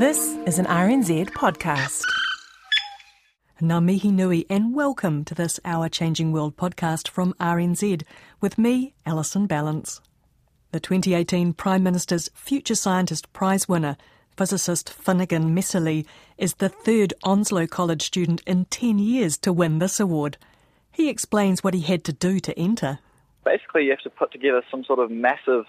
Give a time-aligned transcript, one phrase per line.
[0.00, 2.06] This is an RNZ podcast.
[3.60, 8.04] Ngā mihi nui and welcome to this Our Changing World podcast from RNZ
[8.40, 10.00] with me, Alison Ballance.
[10.72, 13.98] The 2018 Prime Minister's Future Scientist Prize winner,
[14.38, 16.06] physicist Finnegan Messerli,
[16.38, 20.38] is the third Onslow College student in 10 years to win this award.
[20.90, 23.00] He explains what he had to do to enter.
[23.44, 25.66] Basically, you have to put together some sort of massive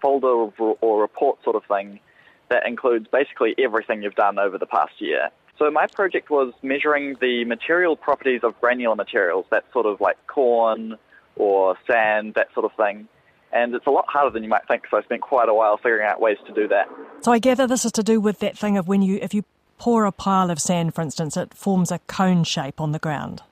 [0.00, 0.28] folder
[0.58, 2.00] or report sort of thing
[2.48, 7.16] that includes basically everything you've done over the past year so my project was measuring
[7.20, 10.96] the material properties of granular materials, that sort of like corn
[11.36, 13.08] or sand, that sort of thing.
[13.52, 15.78] And it's a lot harder than you might think, so I spent quite a while
[15.78, 16.88] figuring out ways to do that.
[17.20, 19.44] So I gather this is to do with that thing of when you, if you
[19.78, 23.42] pour a pile of sand, for instance, it forms a cone shape on the ground.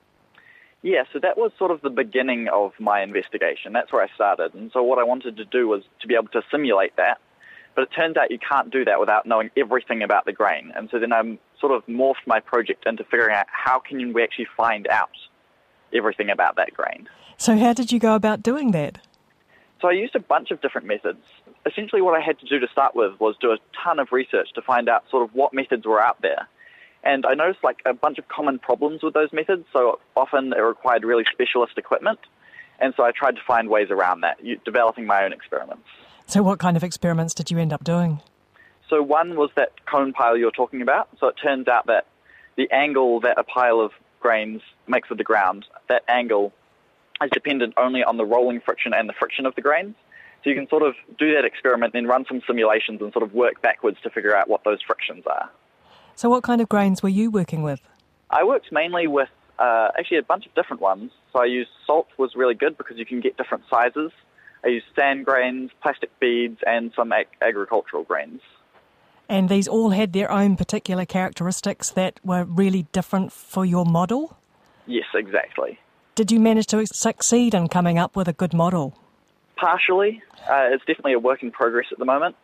[0.83, 3.73] Yeah, so that was sort of the beginning of my investigation.
[3.73, 4.53] That's where I started.
[4.53, 7.19] And so what I wanted to do was to be able to simulate that
[7.75, 10.71] but it turns out you can't do that without knowing everything about the grain.
[10.75, 14.23] And so then I sort of morphed my project into figuring out how can we
[14.23, 15.11] actually find out
[15.93, 17.07] everything about that grain.
[17.37, 18.99] So how did you go about doing that?
[19.81, 21.19] So I used a bunch of different methods.
[21.65, 24.49] Essentially what I had to do to start with was do a ton of research
[24.55, 26.47] to find out sort of what methods were out there.
[27.03, 29.65] And I noticed like a bunch of common problems with those methods.
[29.73, 32.19] So often it required really specialist equipment.
[32.79, 35.87] And so I tried to find ways around that, developing my own experiments.
[36.27, 38.19] So, what kind of experiments did you end up doing?
[38.89, 41.07] So, one was that cone pile you're talking about.
[41.19, 42.07] So, it turns out that
[42.55, 46.51] the angle that a pile of grains makes with the ground, that angle
[47.21, 49.95] is dependent only on the rolling friction and the friction of the grains.
[50.43, 53.33] So, you can sort of do that experiment, then run some simulations and sort of
[53.33, 55.49] work backwards to figure out what those frictions are.
[56.15, 57.81] So, what kind of grains were you working with?
[58.31, 61.11] I worked mainly with uh, actually a bunch of different ones.
[61.33, 64.11] So, I used salt was really good because you can get different sizes.
[64.63, 68.41] I used sand grains, plastic beads, and some ag- agricultural grains.
[69.27, 74.37] And these all had their own particular characteristics that were really different for your model?
[74.85, 75.79] Yes, exactly.
[76.13, 78.97] Did you manage to succeed in coming up with a good model?
[79.55, 80.21] Partially.
[80.49, 82.35] Uh, it's definitely a work in progress at the moment.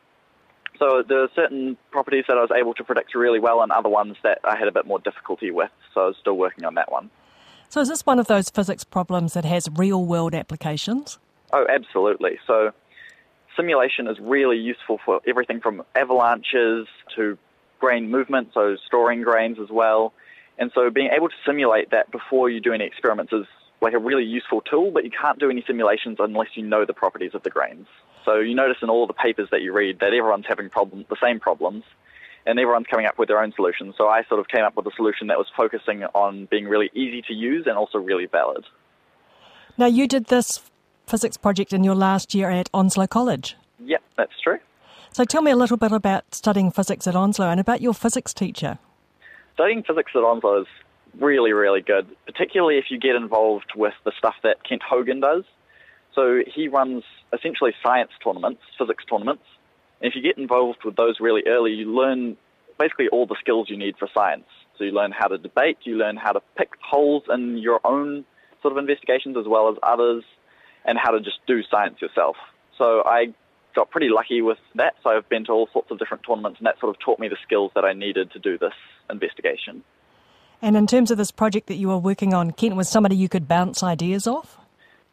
[0.80, 3.90] So there are certain properties that I was able to predict really well and other
[3.90, 5.70] ones that I had a bit more difficulty with.
[5.94, 7.12] So I was still working on that one.
[7.70, 11.20] So is this one of those physics problems that has real world applications?
[11.54, 12.40] Oh, absolutely.
[12.48, 12.72] So
[13.56, 17.38] simulation is really useful for everything from avalanches to
[17.80, 20.14] grain movement, so storing grains as well.
[20.58, 23.46] And so being able to simulate that before you do any experiments is
[23.82, 26.94] like a really useful tool, but you can't do any simulations unless you know the
[26.94, 27.88] properties of the grains.
[28.24, 31.18] So you notice in all the papers that you read that everyone's having problems, the
[31.22, 31.84] same problems,
[32.46, 33.96] and everyone's coming up with their own solutions.
[33.98, 36.92] So I sort of came up with a solution that was focusing on being really
[36.94, 38.66] easy to use and also really valid.
[39.78, 40.62] Now you did this
[41.12, 43.58] physics project in your last year at Onslow College.
[43.84, 44.60] Yep, that's true.
[45.12, 48.34] So tell me a little bit about studying physics at Onslow and about your physics
[48.34, 48.80] teacher.
[49.56, 50.68] Studying physics at Onslow is
[51.20, 55.44] really, really good, particularly if you get involved with the stuff that Kent Hogan does.
[56.16, 59.44] So he runs essentially science tournaments, physics tournaments.
[60.00, 62.38] And if you get involved with those really early, you learn
[62.80, 64.48] basically all the skills you need for science.
[64.78, 68.24] So you learn how to debate, you learn how to pick holes in your own
[68.62, 70.24] sort of investigations as well as others,
[70.86, 72.36] and how to just do science yourself.
[72.78, 73.34] So I
[73.76, 74.96] got pretty lucky with that.
[75.04, 77.28] So I've been to all sorts of different tournaments, and that sort of taught me
[77.28, 78.74] the skills that I needed to do this
[79.10, 79.84] investigation.
[80.62, 83.30] And in terms of this project that you were working on, Kent was somebody you
[83.30, 84.58] could bounce ideas off?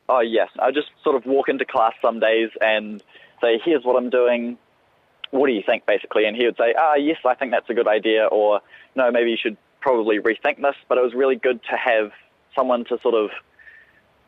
[0.08, 0.48] Oh, yes.
[0.58, 3.02] I just sort of walk into class some days and
[3.40, 4.58] say, here's what I'm doing.
[5.30, 6.24] What do you think, basically?
[6.24, 8.60] And he would say, ah, yes, I think that's a good idea, or
[8.94, 10.76] no, maybe you should probably rethink this.
[10.88, 12.12] But it was really good to have
[12.54, 13.30] someone to sort of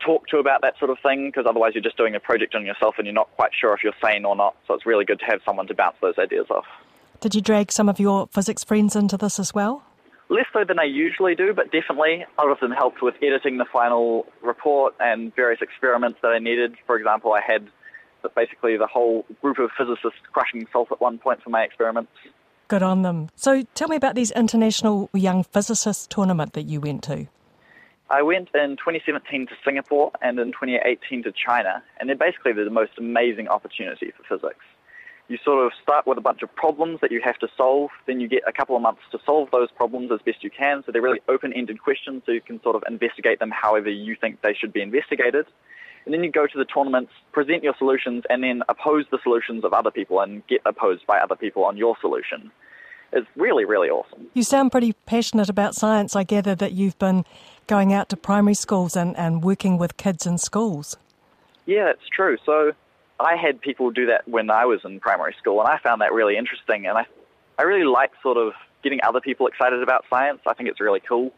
[0.05, 2.65] talk to about that sort of thing because otherwise you're just doing a project on
[2.65, 4.55] yourself and you're not quite sure if you're sane or not.
[4.67, 6.65] So it's really good to have someone to bounce those ideas off.
[7.19, 9.83] Did you drag some of your physics friends into this as well?
[10.29, 13.57] Less so than I usually do, but definitely a lot of them helped with editing
[13.57, 16.75] the final report and various experiments that I needed.
[16.87, 17.67] For example, I had
[18.35, 22.11] basically the whole group of physicists crushing salt at one point for my experiments.
[22.69, 23.29] Good on them.
[23.35, 27.27] So tell me about these international young physicists tournament that you went to.
[28.11, 32.69] I went in 2017 to Singapore and in 2018 to China, and they're basically the
[32.69, 34.65] most amazing opportunity for physics.
[35.31, 37.89] you sort of start with a bunch of problems that you have to solve.
[38.05, 40.83] Then you get a couple of months to solve those problems as best you can.
[40.85, 44.41] So they're really open-ended questions, so you can sort of investigate them however you think
[44.41, 45.45] they should be investigated.
[46.05, 49.63] And then you go to the tournaments, present your solutions, and then oppose the solutions
[49.63, 52.51] of other people and get opposed by other people on your solution.
[53.13, 54.27] It's really, really awesome.
[54.33, 56.15] You sound pretty passionate about science.
[56.15, 57.25] I gather that you've been
[57.71, 60.97] going out to primary schools and, and working with kids in schools.
[61.65, 62.37] Yeah, it's true.
[62.45, 62.73] So
[63.17, 66.11] I had people do that when I was in primary school, and I found that
[66.11, 66.85] really interesting.
[66.85, 67.05] And I,
[67.57, 68.51] I really like sort of
[68.83, 70.41] getting other people excited about science.
[70.45, 71.31] I think it's really cool.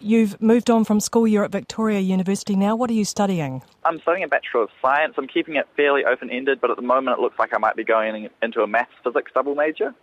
[0.00, 1.28] You've moved on from school.
[1.28, 2.74] You're at Victoria University now.
[2.76, 3.60] What are you studying?
[3.84, 5.14] I'm studying a Bachelor of Science.
[5.18, 7.76] I'm keeping it fairly open ended, but at the moment it looks like I might
[7.76, 9.94] be going into a maths physics double major.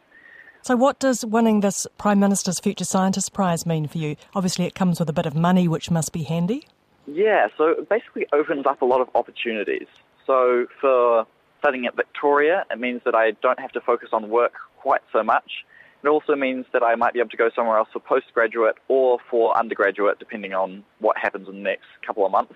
[0.63, 4.15] So, what does winning this Prime Minister's Future Scientist Prize mean for you?
[4.35, 6.67] Obviously, it comes with a bit of money, which must be handy.
[7.07, 9.87] Yeah, so it basically opens up a lot of opportunities.
[10.27, 11.25] So for
[11.59, 15.23] studying at Victoria, it means that I don't have to focus on work quite so
[15.23, 15.65] much.
[16.03, 19.17] It also means that I might be able to go somewhere else for postgraduate or
[19.31, 22.55] for undergraduate, depending on what happens in the next couple of months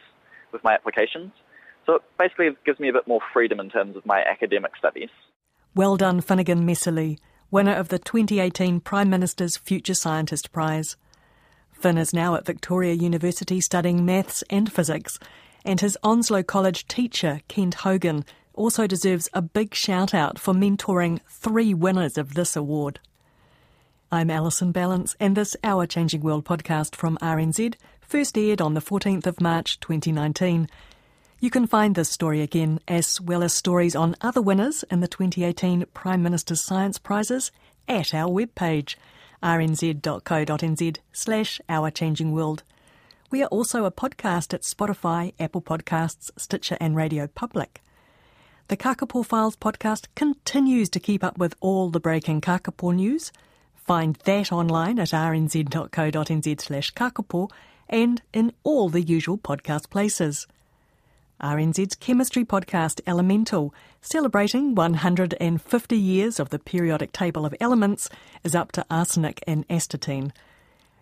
[0.52, 1.32] with my applications.
[1.88, 5.10] So it basically gives me a bit more freedom in terms of my academic studies.
[5.76, 7.18] Well done, Finnegan Messerli,
[7.52, 10.98] winner of the 2018 Prime Minister's Future Scientist Prize.
[11.72, 15.20] Finn is now at Victoria University studying maths and physics
[15.66, 21.20] and his Onslow College teacher, Kent Hogan, also deserves a big shout out for mentoring
[21.28, 23.00] three winners of this award.
[24.12, 28.82] I'm Alison Ballance, and this Our Changing World podcast from RNZ first aired on the
[28.82, 30.70] 14th of March 2019.
[31.40, 35.08] You can find this story again, as well as stories on other winners in the
[35.08, 37.52] 2018 Prime Minister's Science Prizes,
[37.90, 38.96] at our webpage,
[39.44, 42.64] rnz.co.nz slash Our Changing World.
[43.30, 47.82] We are also a podcast at Spotify, Apple Podcasts, Stitcher, and Radio Public.
[48.70, 53.34] The Kakapo Files podcast continues to keep up with all the breaking Kakapo news.
[53.76, 57.52] Find that online at rnz.co.nz slash kakapo
[57.90, 60.48] and in all the usual podcast places.
[61.42, 68.10] RNZ's chemistry podcast Elemental, celebrating 150 years of the periodic table of elements,
[68.44, 70.32] is up to arsenic and astatine.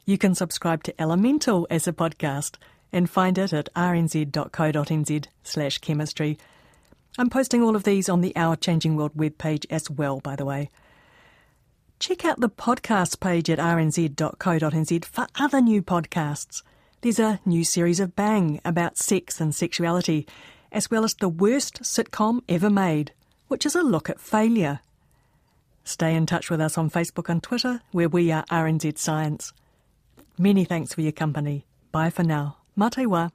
[0.06, 2.56] You can subscribe to Elemental as a podcast
[2.92, 6.38] and find it at rnz.co.nz slash chemistry.
[7.18, 10.46] I'm posting all of these on the Our Changing World webpage as well, by the
[10.46, 10.70] way.
[12.00, 16.64] Check out the podcast page at rnz.co.nz for other new podcasts.
[17.04, 20.26] There's a new series of Bang about sex and sexuality,
[20.72, 23.12] as well as the worst sitcom ever made,
[23.50, 24.80] which is a look at failure.
[25.84, 29.52] Stay in touch with us on Facebook and Twitter, where we are RNZ Science.
[30.38, 31.66] Many thanks for your company.
[31.92, 32.56] Bye for now.
[32.78, 33.32] Mā te wā.